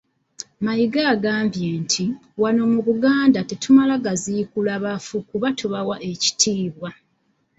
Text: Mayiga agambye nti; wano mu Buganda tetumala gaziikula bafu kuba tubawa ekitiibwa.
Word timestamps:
Mayiga 0.65 1.01
agambye 1.13 1.69
nti; 1.83 2.05
wano 2.41 2.61
mu 2.71 2.79
Buganda 2.87 3.39
tetumala 3.49 3.93
gaziikula 4.05 4.73
bafu 4.83 5.15
kuba 5.29 5.47
tubawa 5.59 5.95
ekitiibwa. 6.11 6.89